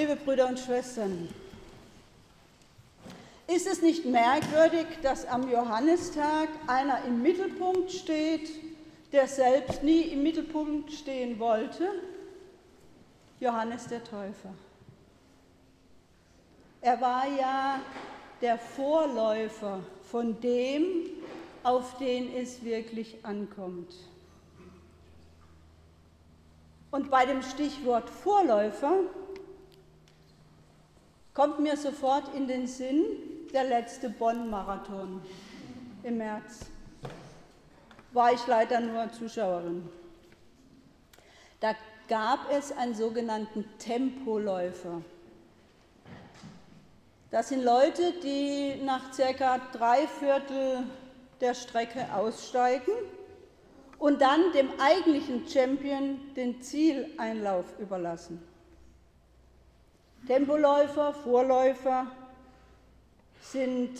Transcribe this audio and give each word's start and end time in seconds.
Liebe 0.00 0.16
Brüder 0.16 0.48
und 0.48 0.58
Schwestern, 0.58 1.28
ist 3.46 3.66
es 3.66 3.82
nicht 3.82 4.06
merkwürdig, 4.06 4.86
dass 5.02 5.26
am 5.26 5.50
Johannistag 5.50 6.48
einer 6.66 7.04
im 7.04 7.20
Mittelpunkt 7.20 7.92
steht, 7.92 8.48
der 9.12 9.28
selbst 9.28 9.82
nie 9.82 10.00
im 10.04 10.22
Mittelpunkt 10.22 10.90
stehen 10.90 11.38
wollte? 11.38 11.86
Johannes 13.40 13.88
der 13.88 14.02
Täufer. 14.02 14.54
Er 16.80 16.98
war 16.98 17.26
ja 17.38 17.80
der 18.40 18.56
Vorläufer 18.56 19.80
von 20.10 20.40
dem, 20.40 21.10
auf 21.62 21.98
den 21.98 22.34
es 22.34 22.64
wirklich 22.64 23.22
ankommt. 23.22 23.92
Und 26.90 27.10
bei 27.10 27.26
dem 27.26 27.42
Stichwort 27.42 28.08
Vorläufer 28.08 29.00
kommt 31.40 31.58
mir 31.58 31.74
sofort 31.78 32.34
in 32.34 32.46
den 32.46 32.66
Sinn, 32.66 33.02
der 33.54 33.64
letzte 33.64 34.10
Bonn-Marathon 34.10 35.22
im 36.02 36.18
März. 36.18 36.66
War 38.12 38.34
ich 38.34 38.46
leider 38.46 38.78
nur 38.80 39.10
Zuschauerin. 39.10 39.88
Da 41.60 41.74
gab 42.08 42.40
es 42.52 42.72
einen 42.72 42.94
sogenannten 42.94 43.64
Tempoläufer. 43.78 45.00
Das 47.30 47.48
sind 47.48 47.64
Leute, 47.64 48.12
die 48.22 48.74
nach 48.84 49.10
circa 49.14 49.62
drei 49.72 50.06
Viertel 50.08 50.82
der 51.40 51.54
Strecke 51.54 52.12
aussteigen 52.14 52.92
und 53.98 54.20
dann 54.20 54.52
dem 54.52 54.68
eigentlichen 54.78 55.48
Champion 55.48 56.20
den 56.36 56.60
Zieleinlauf 56.60 57.64
überlassen. 57.78 58.49
Tempoläufer, 60.26 61.12
Vorläufer, 61.12 62.06
sind 63.40 63.98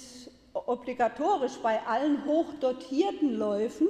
obligatorisch 0.52 1.58
bei 1.62 1.80
allen 1.86 2.24
hochdotierten 2.24 3.36
Läufen. 3.36 3.88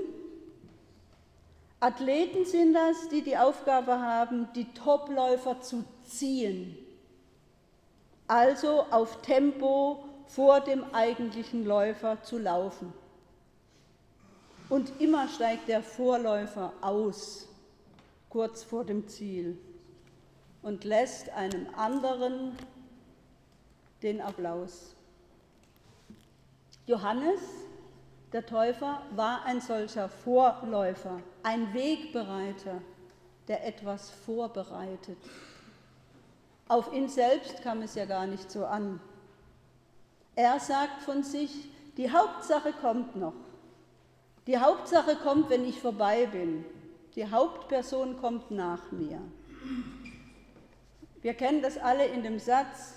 Athleten 1.80 2.44
sind 2.44 2.74
das, 2.74 3.08
die 3.08 3.22
die 3.22 3.36
Aufgabe 3.36 3.98
haben, 4.00 4.48
die 4.55 4.72
Topläufer 4.74 5.60
zu 5.60 5.84
ziehen, 6.06 6.77
also 8.27 8.84
auf 8.90 9.22
Tempo 9.22 10.05
vor 10.27 10.60
dem 10.60 10.84
eigentlichen 10.92 11.64
Läufer 11.64 12.22
zu 12.22 12.38
laufen. 12.38 12.92
Und 14.68 15.00
immer 15.00 15.27
steigt 15.28 15.68
der 15.68 15.83
Vorläufer 15.83 16.72
aus, 16.80 17.48
kurz 18.28 18.62
vor 18.62 18.84
dem 18.84 19.08
Ziel, 19.08 19.58
und 20.62 20.84
lässt 20.84 21.30
einem 21.30 21.66
anderen 21.75 22.56
den 24.03 24.20
Applaus. 24.20 24.94
Johannes, 26.86 27.41
der 28.33 28.47
Täufer, 28.47 29.02
war 29.14 29.44
ein 29.44 29.61
solcher 29.61 30.08
Vorläufer, 30.08 31.20
ein 31.42 31.72
Wegbereiter, 31.72 32.80
der 33.48 33.67
etwas 33.67 34.11
vorbereitet. 34.11 35.19
Auf 36.69 36.92
ihn 36.92 37.08
selbst 37.08 37.62
kam 37.62 37.83
es 37.83 37.95
ja 37.95 38.05
gar 38.05 38.27
nicht 38.27 38.50
so 38.50 38.64
an. 38.64 39.00
Er 40.36 40.61
sagt 40.61 41.02
von 41.02 41.22
sich, 41.22 41.69
die 41.97 42.11
Hauptsache 42.11 42.72
kommt 42.72 43.17
noch. 43.17 43.34
Die 44.47 44.58
Hauptsache 44.58 45.17
kommt, 45.17 45.50
wenn 45.50 45.64
ich 45.64 45.80
vorbei 45.80 46.27
bin. 46.27 46.64
Die 47.14 47.28
Hauptperson 47.30 48.20
kommt 48.20 48.50
nach 48.50 48.91
mir. 48.92 49.20
Wir 51.22 51.34
kennen 51.34 51.62
das 51.62 51.78
alle 51.78 52.06
in 52.06 52.22
dem 52.22 52.38
Satz, 52.38 52.94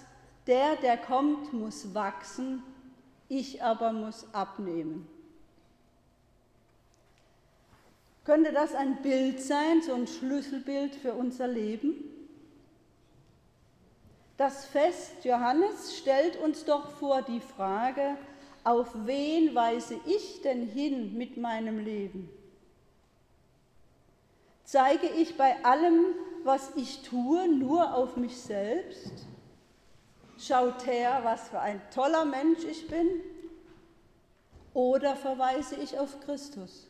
der, 0.48 0.76
der 0.78 0.98
kommt, 0.98 1.54
muss 1.54 1.94
wachsen 1.94 2.64
ich 3.30 3.64
aber 3.64 3.94
muss 3.94 4.28
abnehmen. 4.34 5.08
Könnte 8.26 8.54
das 8.54 8.74
ein 8.74 9.02
Bild 9.02 9.42
sein, 9.42 9.82
so 9.82 9.94
ein 9.94 10.08
Schlüsselbild 10.08 10.96
für 10.96 11.14
unser 11.14 11.48
Leben? 11.48 11.96
Das 14.38 14.66
Fest 14.66 15.26
Johannes 15.26 15.98
stellt 15.98 16.38
uns 16.38 16.64
doch 16.66 16.92
vor 16.92 17.22
die 17.22 17.42
Frage, 17.42 18.18
auf 18.64 18.90
wen 19.06 19.54
weise 19.54 20.00
ich 20.06 20.42
denn 20.42 20.68
hin 20.68 21.18
mit 21.18 21.38
meinem 21.38 21.80
Leben? 21.80 22.30
Zeige 24.64 25.08
ich 25.08 25.36
bei 25.38 25.64
allem, 25.66 26.16
was 26.44 26.72
ich 26.76 27.02
tue, 27.04 27.48
nur 27.48 27.94
auf 27.94 28.18
mich 28.18 28.38
selbst? 28.38 29.26
Schaut 30.38 30.86
her, 30.86 31.22
was 31.24 31.50
für 31.50 31.60
ein 31.60 31.82
toller 31.94 32.26
Mensch 32.26 32.64
ich 32.64 32.88
bin? 32.88 33.08
Oder 34.74 35.16
verweise 35.16 35.76
ich 35.76 35.98
auf 36.00 36.20
Christus? 36.22 36.88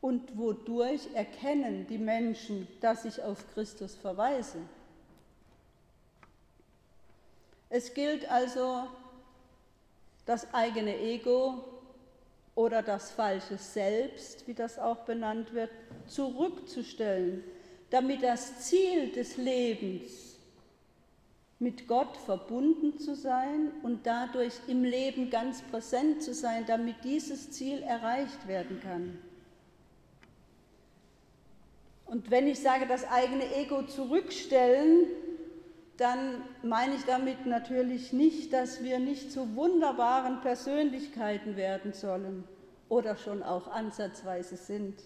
Und 0.00 0.38
wodurch 0.38 1.08
erkennen 1.14 1.86
die 1.88 1.98
Menschen, 1.98 2.68
dass 2.80 3.04
ich 3.04 3.22
auf 3.22 3.44
Christus 3.52 3.96
verweise? 3.96 4.58
Es 7.68 7.92
gilt 7.92 8.30
also, 8.30 8.86
das 10.24 10.52
eigene 10.54 10.96
Ego 10.98 11.64
oder 12.54 12.82
das 12.82 13.10
falsche 13.10 13.58
Selbst, 13.58 14.46
wie 14.46 14.54
das 14.54 14.78
auch 14.78 14.98
benannt 14.98 15.52
wird, 15.52 15.70
zurückzustellen, 16.06 17.44
damit 17.90 18.22
das 18.22 18.60
Ziel 18.60 19.12
des 19.12 19.36
Lebens 19.36 20.36
mit 21.58 21.88
Gott 21.88 22.16
verbunden 22.16 22.98
zu 22.98 23.14
sein 23.14 23.72
und 23.82 24.06
dadurch 24.06 24.54
im 24.66 24.84
Leben 24.84 25.30
ganz 25.30 25.62
präsent 25.62 26.22
zu 26.22 26.34
sein, 26.34 26.64
damit 26.66 26.96
dieses 27.04 27.50
Ziel 27.52 27.82
erreicht 27.82 28.46
werden 28.46 28.80
kann. 28.80 29.18
Und 32.04 32.30
wenn 32.30 32.46
ich 32.46 32.60
sage, 32.60 32.86
das 32.86 33.04
eigene 33.10 33.54
Ego 33.56 33.82
zurückstellen, 33.82 35.06
dann 35.96 36.42
meine 36.62 36.94
ich 36.94 37.04
damit 37.04 37.46
natürlich 37.46 38.12
nicht, 38.12 38.52
dass 38.52 38.84
wir 38.84 38.98
nicht 38.98 39.32
zu 39.32 39.56
wunderbaren 39.56 40.40
Persönlichkeiten 40.42 41.56
werden 41.56 41.94
sollen 41.94 42.44
oder 42.88 43.16
schon 43.16 43.42
auch 43.42 43.66
ansatzweise 43.68 44.56
sind. 44.56 45.00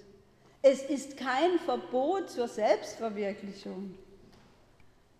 Es 0.63 0.83
ist 0.83 1.17
kein 1.17 1.59
Verbot 1.59 2.31
zur 2.31 2.47
Selbstverwirklichung. 2.47 3.95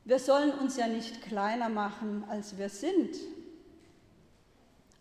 Wir 0.05 0.19
sollen 0.19 0.53
uns 0.59 0.77
ja 0.77 0.87
nicht 0.87 1.23
kleiner 1.23 1.69
machen, 1.69 2.25
als 2.29 2.59
wir 2.59 2.69
sind. 2.69 3.17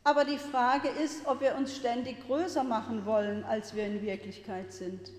Aber 0.04 0.24
die 0.24 0.38
Frage 0.38 0.88
ist, 0.88 1.28
ob 1.28 1.42
wir 1.42 1.56
uns 1.56 1.76
ständig 1.76 2.26
größer 2.26 2.64
machen 2.64 3.06
wollen, 3.06 3.44
als 3.44 3.76
wir 3.76 3.86
in 3.86 4.02
Wirklichkeit 4.02 4.72
sind. 4.72 5.12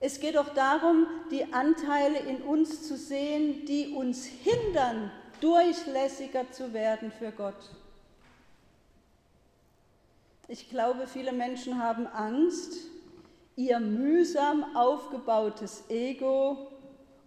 Es 0.00 0.18
geht 0.18 0.34
doch 0.34 0.52
darum, 0.52 1.06
die 1.30 1.52
Anteile 1.52 2.18
in 2.18 2.42
uns 2.42 2.88
zu 2.88 2.96
sehen, 2.96 3.64
die 3.66 3.94
uns 3.94 4.24
hindern, 4.24 5.12
durchlässiger 5.40 6.50
zu 6.50 6.72
werden 6.72 7.12
für 7.12 7.30
Gott. 7.30 7.70
Ich 10.48 10.68
glaube, 10.68 11.06
viele 11.06 11.32
Menschen 11.32 11.82
haben 11.82 12.06
Angst, 12.06 12.74
ihr 13.56 13.78
mühsam 13.78 14.76
aufgebautes 14.76 15.84
Ego 15.88 16.68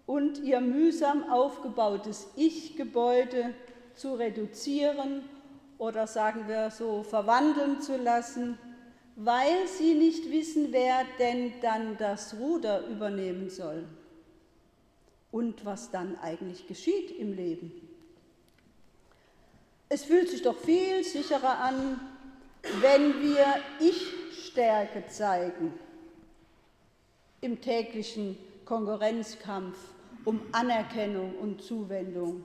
und 0.05 0.39
ihr 0.39 0.59
mühsam 0.59 1.29
aufgebautes 1.29 2.27
Ich-Gebäude 2.35 3.53
zu 3.95 4.15
reduzieren 4.15 5.23
oder 5.77 6.07
sagen 6.07 6.47
wir 6.47 6.69
so 6.71 7.03
verwandeln 7.03 7.81
zu 7.81 7.97
lassen, 7.97 8.57
weil 9.15 9.67
sie 9.67 9.93
nicht 9.93 10.29
wissen, 10.29 10.67
wer 10.71 11.05
denn 11.17 11.53
dann 11.61 11.97
das 11.97 12.35
Ruder 12.37 12.85
übernehmen 12.87 13.49
soll 13.49 13.85
und 15.31 15.65
was 15.65 15.89
dann 15.89 16.17
eigentlich 16.19 16.67
geschieht 16.67 17.11
im 17.11 17.33
Leben. 17.33 17.71
Es 19.87 20.03
fühlt 20.03 20.29
sich 20.29 20.41
doch 20.41 20.57
viel 20.57 21.03
sicherer 21.03 21.59
an, 21.59 21.99
wenn 22.81 23.21
wir 23.21 23.45
Ich-Stärke 23.79 25.05
zeigen 25.07 25.73
im 27.41 27.61
täglichen 27.61 28.37
Konkurrenzkampf 28.65 29.77
um 30.25 30.41
Anerkennung 30.51 31.35
und 31.37 31.61
Zuwendung. 31.61 32.43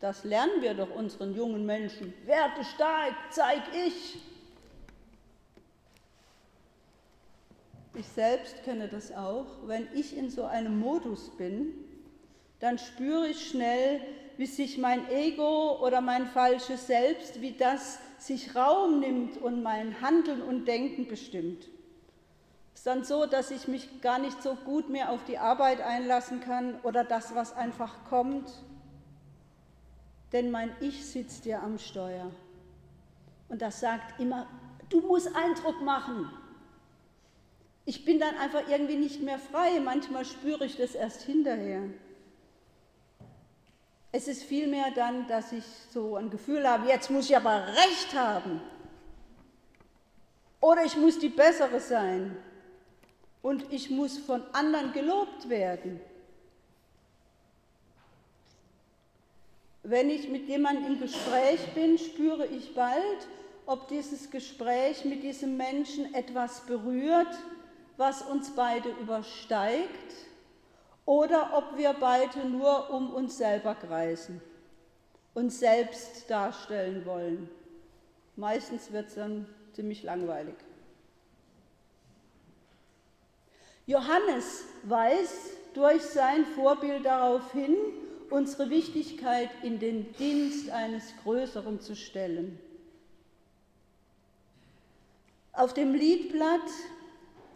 Das 0.00 0.24
lernen 0.24 0.62
wir 0.62 0.74
doch 0.74 0.94
unseren 0.94 1.34
jungen 1.34 1.66
Menschen. 1.66 2.14
Werte 2.24 2.64
stark, 2.64 3.14
zeig 3.30 3.62
ich. 3.74 4.18
Ich 7.94 8.06
selbst 8.06 8.62
kenne 8.64 8.88
das 8.88 9.10
auch. 9.10 9.46
Wenn 9.64 9.88
ich 9.94 10.16
in 10.16 10.30
so 10.30 10.44
einem 10.44 10.78
Modus 10.78 11.30
bin, 11.36 11.72
dann 12.60 12.78
spüre 12.78 13.28
ich 13.28 13.48
schnell, 13.48 14.00
wie 14.36 14.46
sich 14.46 14.78
mein 14.78 15.08
Ego 15.10 15.78
oder 15.84 16.00
mein 16.00 16.26
falsches 16.26 16.86
Selbst, 16.86 17.40
wie 17.40 17.52
das 17.52 17.98
sich 18.18 18.54
Raum 18.54 19.00
nimmt 19.00 19.36
und 19.38 19.62
mein 19.62 20.00
Handeln 20.00 20.42
und 20.42 20.66
Denken 20.66 21.06
bestimmt. 21.08 21.68
ist 22.74 22.86
dann 22.86 23.04
so, 23.04 23.26
dass 23.26 23.50
ich 23.50 23.68
mich 23.68 24.00
gar 24.00 24.18
nicht 24.18 24.42
so 24.42 24.54
gut 24.54 24.90
mehr 24.90 25.10
auf 25.10 25.24
die 25.24 25.38
Arbeit 25.38 25.80
einlassen 25.80 26.40
kann 26.40 26.78
oder 26.82 27.04
das, 27.04 27.34
was 27.34 27.54
einfach 27.54 28.04
kommt. 28.08 28.50
Denn 30.32 30.50
mein 30.50 30.70
Ich 30.80 31.06
sitzt 31.06 31.46
ja 31.46 31.62
am 31.62 31.78
Steuer. 31.78 32.30
Und 33.48 33.62
das 33.62 33.80
sagt 33.80 34.20
immer, 34.20 34.46
du 34.88 35.00
musst 35.00 35.34
Eindruck 35.34 35.80
machen. 35.82 36.30
Ich 37.84 38.04
bin 38.04 38.18
dann 38.18 38.34
einfach 38.36 38.68
irgendwie 38.68 38.96
nicht 38.96 39.22
mehr 39.22 39.38
frei. 39.38 39.78
Manchmal 39.80 40.24
spüre 40.24 40.66
ich 40.66 40.76
das 40.76 40.94
erst 40.94 41.22
hinterher. 41.22 41.82
Es 44.12 44.28
ist 44.28 44.44
vielmehr 44.44 44.90
dann, 44.94 45.26
dass 45.26 45.52
ich 45.52 45.64
so 45.92 46.16
ein 46.16 46.30
Gefühl 46.30 46.68
habe, 46.68 46.88
jetzt 46.88 47.10
muss 47.10 47.28
ich 47.28 47.36
aber 47.36 47.66
recht 47.66 48.14
haben. 48.14 48.60
Oder 50.60 50.84
ich 50.84 50.96
muss 50.96 51.18
die 51.18 51.28
bessere 51.28 51.80
sein. 51.80 52.36
Und 53.42 53.72
ich 53.72 53.90
muss 53.90 54.18
von 54.18 54.42
anderen 54.52 54.92
gelobt 54.92 55.48
werden. 55.48 56.00
Wenn 59.82 60.10
ich 60.10 60.28
mit 60.28 60.48
jemandem 60.48 60.94
im 60.94 61.00
Gespräch 61.00 61.60
bin, 61.74 61.96
spüre 61.96 62.46
ich 62.46 62.74
bald, 62.74 63.28
ob 63.66 63.86
dieses 63.86 64.30
Gespräch 64.30 65.04
mit 65.04 65.22
diesem 65.22 65.56
Menschen 65.56 66.12
etwas 66.14 66.66
berührt, 66.66 67.38
was 67.96 68.22
uns 68.22 68.50
beide 68.56 68.88
übersteigt, 69.00 70.14
oder 71.06 71.52
ob 71.56 71.78
wir 71.78 71.94
beide 71.94 72.40
nur 72.46 72.90
um 72.90 73.14
uns 73.14 73.38
selber 73.38 73.76
kreisen, 73.76 74.42
uns 75.34 75.60
selbst 75.60 76.28
darstellen 76.28 77.06
wollen. 77.06 77.48
Meistens 78.34 78.92
wird 78.92 79.08
es 79.08 79.14
dann 79.14 79.46
ziemlich 79.72 80.02
langweilig. 80.02 80.56
Johannes 83.86 84.64
weist 84.82 85.52
durch 85.74 86.02
sein 86.02 86.44
Vorbild 86.44 87.04
darauf 87.04 87.52
hin, 87.52 87.76
unsere 88.30 88.68
Wichtigkeit 88.68 89.50
in 89.62 89.78
den 89.78 90.12
Dienst 90.14 90.70
eines 90.70 91.14
Größeren 91.22 91.80
zu 91.80 91.94
stellen. 91.94 92.58
Auf 95.52 95.72
dem 95.72 95.94
Liedblatt 95.94 96.68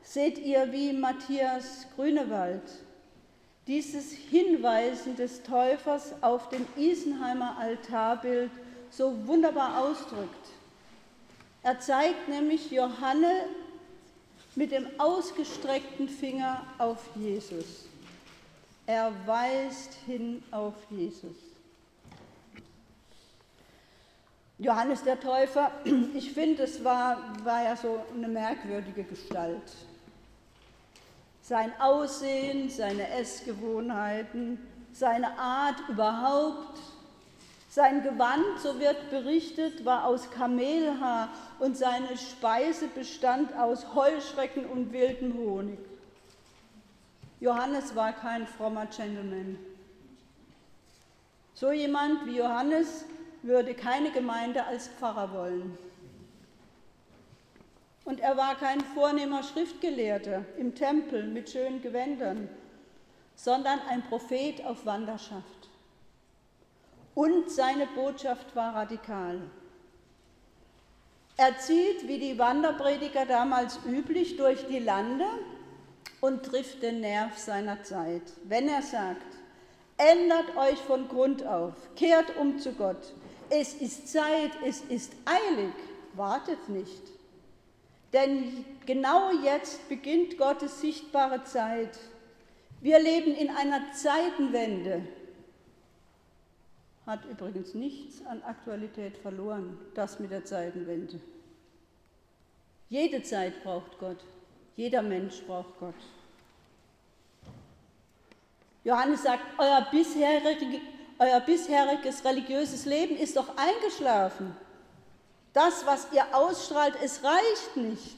seht 0.02 0.38
ihr, 0.38 0.72
wie 0.72 0.92
Matthias 0.92 1.86
Grünewald 1.96 2.62
dieses 3.70 4.10
Hinweisen 4.10 5.14
des 5.14 5.44
Täufers 5.44 6.12
auf 6.22 6.48
dem 6.48 6.66
Isenheimer 6.76 7.56
Altarbild 7.56 8.50
so 8.90 9.28
wunderbar 9.28 9.78
ausdrückt. 9.84 10.48
Er 11.62 11.78
zeigt 11.78 12.28
nämlich 12.28 12.72
Johanne 12.72 13.30
mit 14.56 14.72
dem 14.72 14.88
ausgestreckten 14.98 16.08
Finger 16.08 16.66
auf 16.78 16.98
Jesus. 17.14 17.84
Er 18.86 19.12
weist 19.24 19.94
hin 20.04 20.42
auf 20.50 20.74
Jesus. 20.90 21.36
Johannes 24.58 25.04
der 25.04 25.20
Täufer, 25.20 25.70
ich 26.14 26.32
finde, 26.32 26.64
es 26.64 26.82
war, 26.82 27.22
war 27.44 27.62
ja 27.62 27.76
so 27.76 28.00
eine 28.16 28.26
merkwürdige 28.26 29.04
Gestalt. 29.04 29.62
Sein 31.50 31.72
Aussehen, 31.80 32.70
seine 32.70 33.08
Essgewohnheiten, 33.08 34.56
seine 34.92 35.36
Art 35.36 35.80
überhaupt, 35.88 36.78
sein 37.68 38.04
Gewand, 38.04 38.60
so 38.62 38.78
wird 38.78 39.10
berichtet, 39.10 39.84
war 39.84 40.04
aus 40.04 40.30
Kamelhaar 40.30 41.28
und 41.58 41.76
seine 41.76 42.16
Speise 42.16 42.86
bestand 42.86 43.52
aus 43.56 43.96
Heuschrecken 43.96 44.64
und 44.64 44.92
wildem 44.92 45.34
Honig. 45.38 45.80
Johannes 47.40 47.96
war 47.96 48.12
kein 48.12 48.46
frommer 48.46 48.86
Gentleman. 48.86 49.58
So 51.54 51.72
jemand 51.72 52.26
wie 52.26 52.36
Johannes 52.36 53.06
würde 53.42 53.74
keine 53.74 54.12
Gemeinde 54.12 54.64
als 54.66 54.86
Pfarrer 54.86 55.32
wollen. 55.32 55.76
Und 58.10 58.18
er 58.18 58.36
war 58.36 58.56
kein 58.56 58.80
vornehmer 58.80 59.44
Schriftgelehrter 59.44 60.44
im 60.58 60.74
Tempel 60.74 61.28
mit 61.28 61.48
schönen 61.48 61.80
Gewändern, 61.80 62.48
sondern 63.36 63.78
ein 63.88 64.02
Prophet 64.02 64.64
auf 64.64 64.84
Wanderschaft. 64.84 65.68
Und 67.14 67.48
seine 67.48 67.86
Botschaft 67.86 68.56
war 68.56 68.74
radikal. 68.74 69.40
Er 71.36 71.56
zieht, 71.58 72.08
wie 72.08 72.18
die 72.18 72.36
Wanderprediger 72.36 73.26
damals 73.26 73.78
üblich, 73.86 74.36
durch 74.36 74.66
die 74.66 74.80
Lande 74.80 75.26
und 76.20 76.42
trifft 76.42 76.82
den 76.82 77.02
Nerv 77.02 77.38
seiner 77.38 77.84
Zeit. 77.84 78.24
Wenn 78.42 78.66
er 78.66 78.82
sagt, 78.82 79.36
ändert 79.98 80.56
euch 80.56 80.80
von 80.80 81.06
Grund 81.06 81.46
auf, 81.46 81.74
kehrt 81.94 82.36
um 82.38 82.58
zu 82.58 82.72
Gott, 82.72 83.14
es 83.50 83.74
ist 83.74 84.08
Zeit, 84.08 84.50
es 84.66 84.80
ist 84.80 85.12
eilig, 85.26 85.74
wartet 86.14 86.68
nicht. 86.68 87.19
Denn 88.12 88.64
genau 88.86 89.30
jetzt 89.44 89.88
beginnt 89.88 90.36
Gottes 90.36 90.80
sichtbare 90.80 91.44
Zeit. 91.44 91.98
Wir 92.80 92.98
leben 92.98 93.34
in 93.34 93.50
einer 93.50 93.92
Zeitenwende. 93.92 95.02
Hat 97.06 97.24
übrigens 97.26 97.74
nichts 97.74 98.24
an 98.26 98.42
Aktualität 98.42 99.16
verloren, 99.16 99.78
das 99.94 100.18
mit 100.18 100.30
der 100.30 100.44
Zeitenwende. 100.44 101.20
Jede 102.88 103.22
Zeit 103.22 103.62
braucht 103.62 103.98
Gott, 103.98 104.18
jeder 104.76 105.02
Mensch 105.02 105.42
braucht 105.46 105.78
Gott. 105.78 105.94
Johannes 108.82 109.22
sagt, 109.22 109.42
euer, 109.58 109.86
bisherige, 109.90 110.80
euer 111.18 111.40
bisheriges 111.40 112.24
religiöses 112.24 112.86
Leben 112.86 113.16
ist 113.16 113.36
doch 113.36 113.56
eingeschlafen. 113.56 114.56
Das, 115.52 115.84
was 115.86 116.06
ihr 116.12 116.24
ausstrahlt, 116.32 116.94
es 117.02 117.22
reicht 117.24 117.76
nicht. 117.76 118.16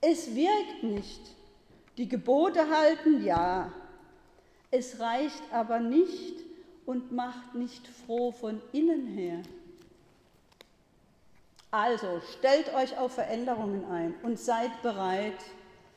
Es 0.00 0.34
wirkt 0.34 0.82
nicht. 0.82 1.20
Die 1.96 2.08
Gebote 2.08 2.70
halten, 2.70 3.24
ja. 3.24 3.72
Es 4.70 5.00
reicht 5.00 5.42
aber 5.52 5.80
nicht 5.80 6.36
und 6.86 7.12
macht 7.12 7.54
nicht 7.54 7.86
froh 7.88 8.30
von 8.30 8.62
innen 8.72 9.06
her. 9.08 9.42
Also 11.70 12.22
stellt 12.38 12.72
euch 12.74 12.96
auf 12.96 13.12
Veränderungen 13.12 13.84
ein 13.90 14.14
und 14.22 14.38
seid 14.38 14.82
bereit, 14.82 15.38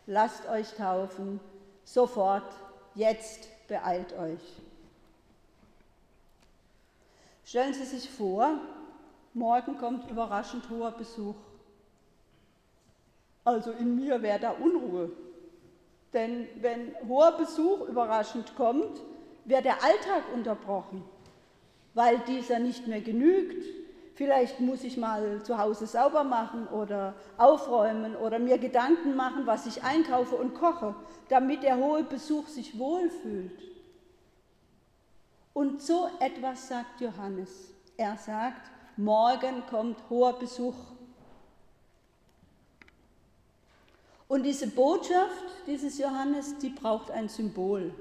lasst 0.05 0.47
euch 0.49 0.73
taufen, 0.73 1.39
sofort, 1.85 2.51
jetzt 2.95 3.47
beeilt 3.67 4.11
euch. 4.13 4.41
Stellen 7.45 7.73
Sie 7.73 7.85
sich 7.85 8.09
vor, 8.09 8.59
morgen 9.33 9.77
kommt 9.77 10.09
überraschend 10.09 10.69
hoher 10.69 10.91
Besuch. 10.91 11.35
Also 13.43 13.71
in 13.71 13.95
mir 13.95 14.21
wäre 14.21 14.39
da 14.39 14.51
Unruhe. 14.51 15.11
Denn 16.13 16.47
wenn 16.59 16.93
hoher 17.07 17.37
Besuch 17.37 17.87
überraschend 17.87 18.55
kommt, 18.55 19.01
wird 19.45 19.65
der 19.65 19.83
Alltag 19.83 20.23
unterbrochen, 20.33 21.03
weil 21.93 22.19
dieser 22.19 22.59
nicht 22.59 22.87
mehr 22.87 23.01
genügt. 23.01 23.65
Vielleicht 24.15 24.59
muss 24.59 24.83
ich 24.83 24.97
mal 24.97 25.41
zu 25.41 25.57
Hause 25.57 25.87
sauber 25.87 26.23
machen 26.23 26.67
oder 26.67 27.15
aufräumen 27.37 28.15
oder 28.15 28.37
mir 28.39 28.57
Gedanken 28.57 29.15
machen, 29.15 29.47
was 29.47 29.65
ich 29.65 29.83
einkaufe 29.83 30.35
und 30.35 30.53
koche, 30.53 30.93
damit 31.29 31.63
der 31.63 31.77
hohe 31.77 32.03
Besuch 32.03 32.47
sich 32.47 32.77
wohlfühlt. 32.77 33.59
Und 35.53 35.81
so 35.81 36.09
etwas 36.19 36.67
sagt 36.67 37.01
Johannes. 37.01 37.73
Er 37.97 38.17
sagt, 38.17 38.69
morgen 38.97 39.63
kommt 39.69 39.97
hoher 40.09 40.37
Besuch. 40.39 40.75
Und 44.27 44.43
diese 44.43 44.67
Botschaft 44.67 45.45
dieses 45.67 45.97
Johannes, 45.97 46.57
die 46.59 46.69
braucht 46.69 47.11
ein 47.11 47.27
Symbol. 47.27 47.93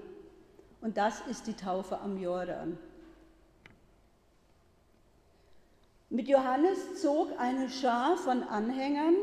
Und 0.81 0.97
das 0.97 1.21
ist 1.29 1.47
die 1.47 1.55
Taufe 1.55 1.99
am 2.01 2.21
Jordan. 2.21 2.79
Mit 6.09 6.27
Johannes 6.29 7.01
zog 7.01 7.39
eine 7.39 7.69
Schar 7.69 8.17
von 8.17 8.43
Anhängern 8.43 9.15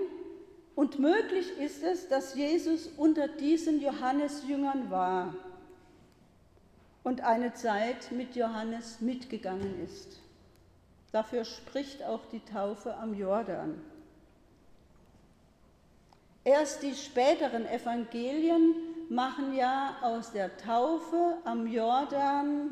und 0.76 1.00
möglich 1.00 1.58
ist 1.60 1.84
es, 1.84 2.08
dass 2.08 2.36
Jesus 2.36 2.88
unter 2.98 3.28
diesen 3.28 3.82
Johannesjüngern 3.82 4.90
war 4.90 5.34
und 7.04 7.22
eine 7.22 7.54
Zeit 7.54 8.12
mit 8.12 8.36
Johannes 8.36 9.02
mitgegangen 9.02 9.84
ist. 9.84 10.20
Dafür 11.12 11.46
spricht 11.46 12.04
auch 12.04 12.26
die 12.32 12.44
Taufe 12.44 12.96
am 12.96 13.14
Jordan. 13.14 13.82
Erst 16.44 16.84
die 16.84 16.96
späteren 16.96 17.66
Evangelien 17.66 18.74
machen 19.10 19.56
ja 19.56 19.98
aus 20.02 20.32
der 20.32 20.56
Taufe 20.58 21.38
am 21.44 21.68
Jordan 21.68 22.72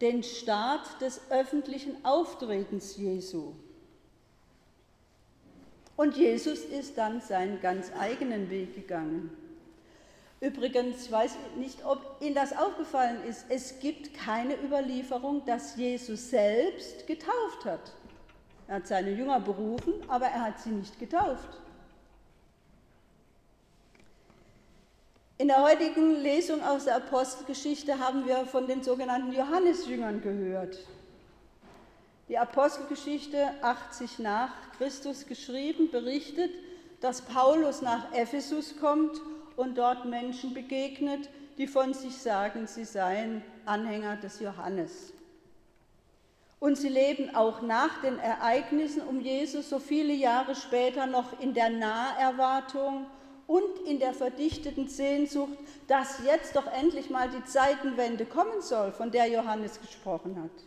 den 0.00 0.22
Start 0.22 1.00
des 1.00 1.20
öffentlichen 1.30 2.04
Auftretens 2.04 2.96
Jesu. 2.96 3.54
Und 5.96 6.16
Jesus 6.16 6.60
ist 6.60 6.98
dann 6.98 7.20
seinen 7.20 7.60
ganz 7.60 7.92
eigenen 7.96 8.50
Weg 8.50 8.74
gegangen. 8.74 9.30
Übrigens, 10.42 11.04
ich 11.04 11.12
weiß 11.12 11.36
nicht, 11.56 11.84
ob 11.84 12.16
Ihnen 12.20 12.34
das 12.34 12.52
aufgefallen 12.56 13.22
ist, 13.28 13.46
es 13.48 13.78
gibt 13.78 14.12
keine 14.12 14.60
Überlieferung, 14.60 15.44
dass 15.46 15.76
Jesus 15.76 16.30
selbst 16.30 17.06
getauft 17.06 17.64
hat. 17.64 17.92
Er 18.66 18.76
hat 18.76 18.88
seine 18.88 19.12
Jünger 19.12 19.38
berufen, 19.38 19.94
aber 20.08 20.26
er 20.26 20.46
hat 20.46 20.58
sie 20.58 20.70
nicht 20.70 20.98
getauft. 20.98 21.48
In 25.38 25.46
der 25.46 25.62
heutigen 25.62 26.20
Lesung 26.22 26.60
aus 26.60 26.86
der 26.86 26.96
Apostelgeschichte 26.96 28.00
haben 28.00 28.26
wir 28.26 28.44
von 28.44 28.66
den 28.66 28.82
sogenannten 28.82 29.32
Johannesjüngern 29.32 30.22
gehört. 30.22 30.76
Die 32.28 32.38
Apostelgeschichte 32.38 33.48
80 33.62 34.18
nach 34.18 34.50
Christus 34.76 35.24
geschrieben 35.24 35.88
berichtet, 35.92 36.50
dass 37.00 37.22
Paulus 37.22 37.80
nach 37.80 38.12
Ephesus 38.12 38.76
kommt 38.80 39.20
und 39.56 39.78
dort 39.78 40.04
Menschen 40.04 40.54
begegnet, 40.54 41.28
die 41.58 41.66
von 41.66 41.94
sich 41.94 42.16
sagen, 42.16 42.66
sie 42.66 42.84
seien 42.84 43.42
Anhänger 43.66 44.16
des 44.16 44.40
Johannes. 44.40 45.12
Und 46.60 46.76
sie 46.76 46.88
leben 46.88 47.34
auch 47.34 47.60
nach 47.60 48.00
den 48.02 48.18
Ereignissen 48.18 49.02
um 49.02 49.20
Jesus 49.20 49.68
so 49.68 49.78
viele 49.80 50.12
Jahre 50.12 50.54
später 50.54 51.06
noch 51.06 51.40
in 51.40 51.54
der 51.54 51.70
Naherwartung 51.70 53.06
und 53.48 53.80
in 53.86 53.98
der 53.98 54.14
verdichteten 54.14 54.88
Sehnsucht, 54.88 55.58
dass 55.88 56.24
jetzt 56.24 56.54
doch 56.54 56.66
endlich 56.72 57.10
mal 57.10 57.28
die 57.28 57.44
Zeitenwende 57.44 58.24
kommen 58.24 58.62
soll, 58.62 58.92
von 58.92 59.10
der 59.10 59.26
Johannes 59.26 59.80
gesprochen 59.80 60.40
hat. 60.40 60.64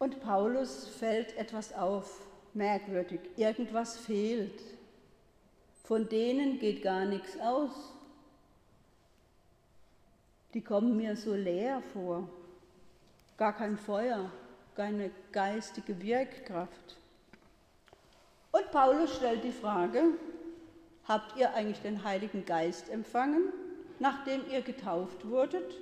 Und 0.00 0.20
Paulus 0.20 0.88
fällt 0.88 1.36
etwas 1.36 1.72
auf, 1.72 2.26
merkwürdig, 2.52 3.20
irgendwas 3.36 3.96
fehlt. 3.96 4.60
Von 5.90 6.08
denen 6.08 6.60
geht 6.60 6.84
gar 6.84 7.04
nichts 7.04 7.36
aus. 7.40 7.72
Die 10.54 10.60
kommen 10.60 10.96
mir 10.96 11.16
so 11.16 11.34
leer 11.34 11.82
vor 11.92 12.28
gar 13.36 13.56
kein 13.56 13.76
Feuer, 13.76 14.30
keine 14.76 15.10
geistige 15.32 16.00
Wirkkraft. 16.00 16.96
Und 18.52 18.70
Paulus 18.70 19.16
stellt 19.16 19.42
die 19.42 19.50
Frage, 19.50 20.04
habt 21.08 21.36
ihr 21.36 21.52
eigentlich 21.54 21.80
den 21.80 22.04
Heiligen 22.04 22.44
Geist 22.46 22.88
empfangen, 22.88 23.52
nachdem 23.98 24.48
ihr 24.48 24.62
getauft 24.62 25.28
wurdet? 25.28 25.74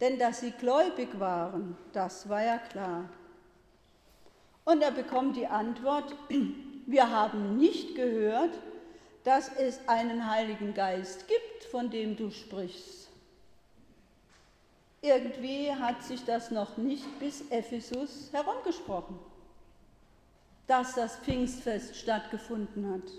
Denn 0.00 0.18
dass 0.18 0.40
sie 0.40 0.50
gläubig 0.50 1.20
waren, 1.20 1.76
das 1.92 2.28
war 2.28 2.42
ja 2.42 2.58
klar. 2.58 3.08
Und 4.64 4.82
er 4.82 4.90
bekommt 4.90 5.36
die 5.36 5.46
Antwort, 5.46 6.12
wir 6.86 7.08
haben 7.08 7.56
nicht 7.56 7.94
gehört, 7.94 8.58
dass 9.24 9.50
es 9.56 9.80
einen 9.86 10.30
Heiligen 10.30 10.74
Geist 10.74 11.28
gibt, 11.28 11.64
von 11.70 11.90
dem 11.90 12.16
du 12.16 12.30
sprichst. 12.30 13.08
Irgendwie 15.02 15.72
hat 15.72 16.02
sich 16.02 16.24
das 16.24 16.50
noch 16.50 16.76
nicht 16.76 17.18
bis 17.18 17.42
Ephesus 17.50 18.30
herumgesprochen, 18.32 19.18
dass 20.66 20.94
das 20.94 21.16
Pfingstfest 21.16 21.96
stattgefunden 21.96 22.92
hat 22.92 23.10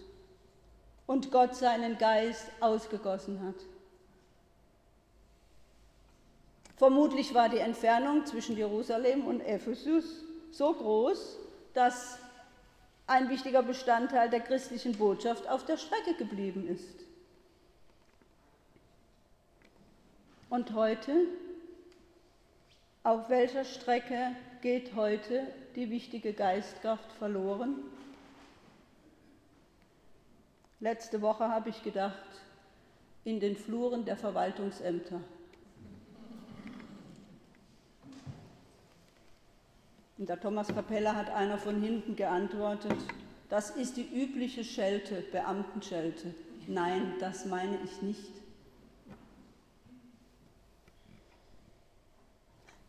und 1.07 1.31
Gott 1.31 1.55
seinen 1.55 1.97
Geist 1.97 2.45
ausgegossen 2.59 3.45
hat. 3.45 3.55
Vermutlich 6.77 7.33
war 7.33 7.49
die 7.49 7.59
Entfernung 7.59 8.25
zwischen 8.25 8.57
Jerusalem 8.57 9.25
und 9.25 9.41
Ephesus 9.41 10.23
so 10.51 10.73
groß, 10.73 11.37
dass 11.73 12.17
ein 13.07 13.29
wichtiger 13.29 13.63
Bestandteil 13.63 14.29
der 14.29 14.39
christlichen 14.39 14.97
Botschaft 14.97 15.47
auf 15.47 15.65
der 15.65 15.77
Strecke 15.77 16.15
geblieben 16.15 16.67
ist. 16.67 17.05
Und 20.49 20.73
heute 20.73 21.27
auf 23.03 23.29
welcher 23.29 23.65
Strecke 23.65 24.35
geht 24.61 24.95
heute 24.95 25.47
die 25.75 25.89
wichtige 25.89 26.33
Geistkraft 26.33 27.11
verloren? 27.13 27.75
Letzte 30.79 31.21
Woche 31.21 31.47
habe 31.47 31.69
ich 31.69 31.83
gedacht, 31.83 32.15
in 33.23 33.39
den 33.39 33.55
Fluren 33.55 34.05
der 34.05 34.17
Verwaltungsämter. 34.17 35.21
In 40.21 40.27
der 40.27 40.39
Thomaskapelle 40.39 41.15
hat 41.15 41.31
einer 41.31 41.57
von 41.57 41.81
hinten 41.81 42.15
geantwortet, 42.15 42.95
das 43.49 43.71
ist 43.71 43.97
die 43.97 44.07
übliche 44.07 44.63
Schelte, 44.63 45.23
Beamtenschelte. 45.31 46.35
Nein, 46.67 47.15
das 47.19 47.45
meine 47.45 47.79
ich 47.83 48.03
nicht. 48.03 48.31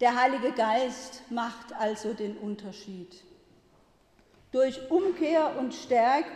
Der 0.03 0.15
Heilige 0.15 0.53
Geist 0.53 1.23
macht 1.31 1.73
also 1.79 2.13
den 2.13 2.37
Unterschied. 2.37 3.25
Durch 4.51 4.91
Umkehr 4.91 5.57
und 5.59 5.75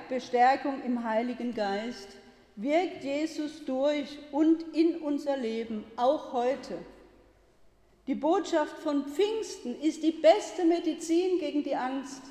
Bestärkung 0.08 0.82
im 0.82 1.04
Heiligen 1.04 1.54
Geist 1.54 2.08
wirkt 2.56 3.04
Jesus 3.04 3.66
durch 3.66 4.18
und 4.32 4.62
in 4.74 4.96
unser 5.02 5.36
Leben, 5.36 5.84
auch 5.96 6.32
heute. 6.32 6.78
Die 8.06 8.14
Botschaft 8.14 8.78
von 8.78 9.04
Pfingsten 9.06 9.80
ist 9.80 10.02
die 10.02 10.12
beste 10.12 10.64
Medizin 10.64 11.38
gegen 11.38 11.64
die 11.64 11.74
Angst. 11.74 12.22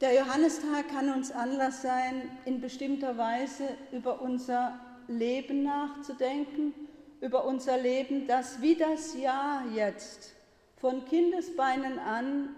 Der 0.00 0.14
Johannistag 0.14 0.88
kann 0.88 1.14
uns 1.14 1.30
Anlass 1.30 1.82
sein, 1.82 2.28
in 2.44 2.60
bestimmter 2.60 3.16
Weise 3.16 3.68
über 3.92 4.20
unser 4.20 4.78
Leben 5.06 5.62
nachzudenken, 5.62 6.74
über 7.20 7.44
unser 7.44 7.78
Leben, 7.78 8.26
das 8.26 8.60
wie 8.60 8.74
das 8.74 9.16
Jahr 9.16 9.62
jetzt 9.72 10.34
von 10.76 11.04
Kindesbeinen 11.04 12.00
an 12.00 12.48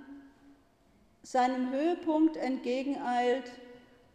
seinem 1.22 1.70
Höhepunkt 1.70 2.36
entgegeneilt, 2.36 3.50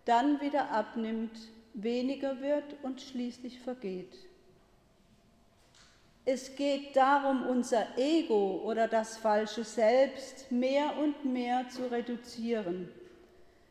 dann 0.05 0.41
wieder 0.41 0.71
abnimmt, 0.71 1.37
weniger 1.73 2.41
wird 2.41 2.75
und 2.83 3.01
schließlich 3.01 3.59
vergeht. 3.59 4.15
Es 6.23 6.55
geht 6.55 6.95
darum, 6.95 7.47
unser 7.47 7.97
Ego 7.97 8.61
oder 8.63 8.87
das 8.87 9.17
falsche 9.17 9.63
Selbst 9.63 10.51
mehr 10.51 10.97
und 10.97 11.25
mehr 11.25 11.67
zu 11.69 11.89
reduzieren, 11.89 12.89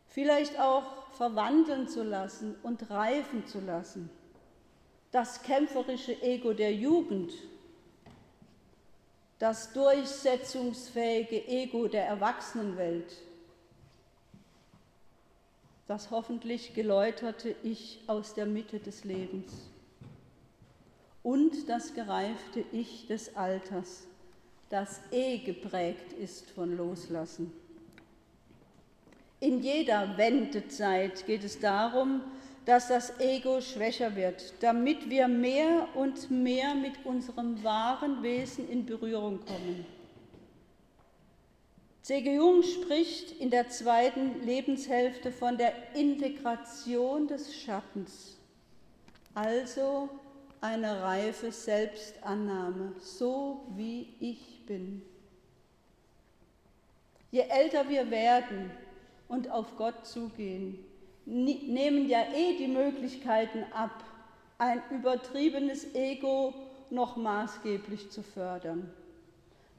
vielleicht 0.08 0.58
auch 0.58 1.12
verwandeln 1.12 1.88
zu 1.88 2.02
lassen 2.02 2.56
und 2.62 2.90
reifen 2.90 3.46
zu 3.46 3.60
lassen 3.60 4.10
das 5.10 5.42
kämpferische 5.42 6.20
Ego 6.22 6.52
der 6.52 6.72
Jugend, 6.72 7.32
das 9.38 9.72
durchsetzungsfähige 9.72 11.48
Ego 11.48 11.88
der 11.88 12.06
Erwachsenenwelt, 12.06 13.16
das 15.90 16.12
hoffentlich 16.12 16.72
geläuterte 16.72 17.56
Ich 17.64 17.98
aus 18.06 18.34
der 18.34 18.46
Mitte 18.46 18.78
des 18.78 19.02
Lebens 19.02 19.68
und 21.24 21.68
das 21.68 21.94
gereifte 21.94 22.62
Ich 22.70 23.08
des 23.08 23.34
Alters, 23.34 24.06
das 24.68 25.00
eh 25.10 25.38
geprägt 25.38 26.12
ist 26.12 26.48
von 26.52 26.76
Loslassen. 26.76 27.52
In 29.40 29.62
jeder 29.62 30.16
Wendezeit 30.16 31.26
geht 31.26 31.42
es 31.42 31.58
darum, 31.58 32.20
dass 32.66 32.86
das 32.86 33.18
Ego 33.18 33.60
schwächer 33.60 34.14
wird, 34.14 34.54
damit 34.60 35.10
wir 35.10 35.26
mehr 35.26 35.88
und 35.96 36.30
mehr 36.30 36.76
mit 36.76 37.04
unserem 37.04 37.64
wahren 37.64 38.22
Wesen 38.22 38.70
in 38.70 38.86
Berührung 38.86 39.40
kommen. 39.44 39.84
C.G. 42.02 42.34
Jung 42.34 42.62
spricht 42.62 43.32
in 43.40 43.50
der 43.50 43.68
zweiten 43.68 44.44
Lebenshälfte 44.44 45.30
von 45.30 45.58
der 45.58 45.72
Integration 45.94 47.28
des 47.28 47.54
Schattens, 47.54 48.38
also 49.34 50.08
eine 50.62 51.02
reife 51.02 51.52
Selbstannahme, 51.52 52.94
so 53.00 53.66
wie 53.76 54.08
ich 54.18 54.64
bin. 54.66 55.02
Je 57.30 57.42
älter 57.42 57.88
wir 57.88 58.10
werden 58.10 58.70
und 59.28 59.50
auf 59.50 59.76
Gott 59.76 60.06
zugehen, 60.06 60.78
nehmen 61.26 62.08
ja 62.08 62.22
eh 62.34 62.56
die 62.56 62.66
Möglichkeiten 62.66 63.64
ab, 63.72 64.02
ein 64.58 64.82
übertriebenes 64.90 65.94
Ego 65.94 66.54
noch 66.90 67.16
maßgeblich 67.16 68.10
zu 68.10 68.22
fördern. 68.22 68.90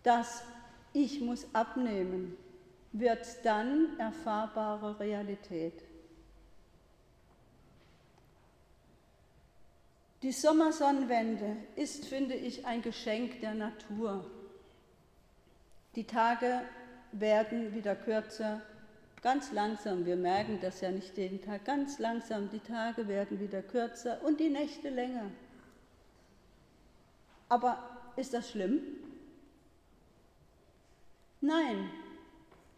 Das 0.03 0.43
Ich 0.93 1.21
muss 1.21 1.47
abnehmen 1.53 2.37
wird 2.93 3.25
dann 3.43 3.97
erfahrbare 3.99 4.99
Realität. 4.99 5.73
Die 10.21 10.31
Sommersonnenwende 10.31 11.55
ist, 11.75 12.05
finde 12.05 12.35
ich, 12.35 12.65
ein 12.65 12.81
Geschenk 12.81 13.41
der 13.41 13.55
Natur. 13.55 14.29
Die 15.95 16.03
Tage 16.03 16.61
werden 17.11 17.73
wieder 17.73 17.95
kürzer, 17.95 18.61
ganz 19.23 19.51
langsam. 19.51 20.05
Wir 20.05 20.15
merken 20.15 20.59
das 20.61 20.81
ja 20.81 20.91
nicht 20.91 21.17
jeden 21.17 21.41
Tag. 21.41 21.65
Ganz 21.65 21.97
langsam, 21.97 22.49
die 22.51 22.59
Tage 22.59 23.07
werden 23.07 23.39
wieder 23.39 23.63
kürzer 23.63 24.23
und 24.23 24.39
die 24.39 24.49
Nächte 24.49 24.89
länger. 24.89 25.31
Aber 27.49 27.79
ist 28.15 28.33
das 28.33 28.51
schlimm? 28.51 29.00
Nein, 31.41 31.89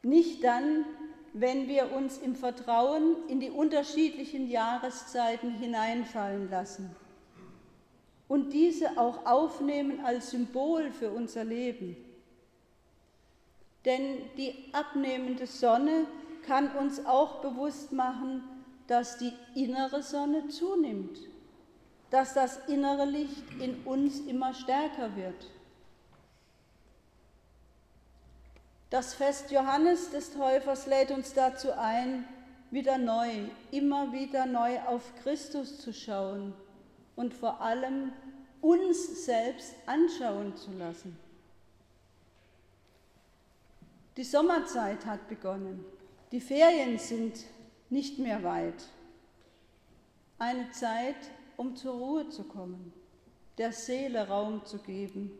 nicht 0.01 0.43
dann, 0.43 0.85
wenn 1.33 1.67
wir 1.67 1.91
uns 1.91 2.17
im 2.17 2.35
Vertrauen 2.35 3.27
in 3.27 3.39
die 3.39 3.49
unterschiedlichen 3.49 4.49
Jahreszeiten 4.49 5.51
hineinfallen 5.51 6.49
lassen 6.49 6.95
und 8.27 8.53
diese 8.53 8.97
auch 8.97 9.25
aufnehmen 9.25 10.03
als 10.05 10.31
Symbol 10.31 10.91
für 10.91 11.11
unser 11.11 11.43
Leben. 11.43 11.97
Denn 13.85 14.17
die 14.37 14.55
abnehmende 14.71 15.45
Sonne 15.45 16.05
kann 16.45 16.71
uns 16.75 17.05
auch 17.05 17.41
bewusst 17.41 17.91
machen, 17.91 18.43
dass 18.87 19.17
die 19.17 19.33
innere 19.55 20.01
Sonne 20.03 20.47
zunimmt, 20.47 21.19
dass 22.09 22.33
das 22.33 22.59
innere 22.67 23.05
Licht 23.05 23.43
in 23.59 23.83
uns 23.83 24.19
immer 24.21 24.53
stärker 24.53 25.15
wird. 25.15 25.49
Das 28.93 29.15
Fest 29.15 29.49
Johannes 29.49 30.11
des 30.11 30.33
Täufers 30.33 30.85
lädt 30.85 31.09
uns 31.09 31.33
dazu 31.33 31.71
ein, 31.71 32.27
wieder 32.69 32.99
neu, 32.99 33.47
immer 33.71 34.13
wieder 34.13 34.45
neu 34.45 34.79
auf 34.81 35.15
Christus 35.23 35.79
zu 35.79 35.91
schauen 35.91 36.53
und 37.15 37.33
vor 37.33 37.59
allem 37.59 38.11
uns 38.61 39.25
selbst 39.25 39.73
anschauen 39.87 40.55
zu 40.55 40.69
lassen. 40.73 41.17
Die 44.15 44.23
Sommerzeit 44.23 45.07
hat 45.07 45.27
begonnen. 45.27 45.83
Die 46.31 46.39
Ferien 46.39 46.99
sind 46.99 47.45
nicht 47.89 48.19
mehr 48.19 48.43
weit. 48.43 48.89
Eine 50.37 50.69
Zeit, 50.69 51.31
um 51.57 51.75
zur 51.75 51.95
Ruhe 51.95 52.29
zu 52.29 52.43
kommen, 52.43 52.93
der 53.57 53.71
Seele 53.71 54.27
Raum 54.27 54.63
zu 54.65 54.77
geben 54.77 55.31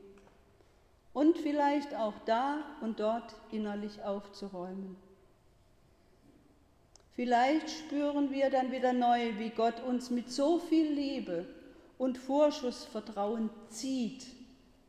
und 1.14 1.38
vielleicht 1.38 1.96
auch 1.96 2.14
da 2.26 2.64
und 2.82 3.00
dort 3.00 3.36
innerlich 3.52 4.04
aufzuräumen. 4.04 4.96
Vielleicht 7.16 7.70
spüren 7.70 8.32
wir 8.32 8.50
dann 8.50 8.72
wieder 8.72 8.92
neu, 8.92 9.38
wie 9.38 9.52
Gott 9.52 9.84
uns 9.84 10.10
mit 10.10 10.32
so 10.32 10.58
viel 10.58 10.92
Liebe 10.92 11.46
und 12.00 12.18
Vorschussvertrauen 12.18 13.52
zieht, 13.70 14.26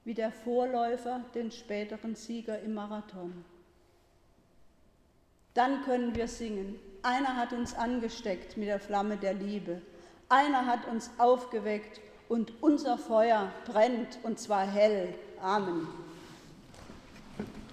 wie 0.04 0.14
der 0.14 0.32
Vorläufer 0.32 1.20
den 1.34 1.50
späteren 1.50 2.14
Sieger 2.14 2.58
im 2.60 2.74
Marathon. 2.74 3.44
Dann 5.52 5.82
können 5.82 6.14
wir 6.14 6.26
singen. 6.26 6.80
Einer 7.02 7.36
hat 7.36 7.52
uns 7.52 7.74
angesteckt 7.74 8.56
mit 8.56 8.68
der 8.68 8.80
Flamme 8.80 9.18
der 9.18 9.34
Liebe. 9.34 9.82
Einer 10.30 10.66
hat 10.66 10.88
uns 10.88 11.10
aufgeweckt 11.18 12.00
und 12.28 12.54
unser 12.62 12.96
Feuer 12.96 13.52
brennt 13.66 14.18
und 14.22 14.38
zwar 14.38 14.66
hell. 14.66 15.14
Amen. 15.40 15.86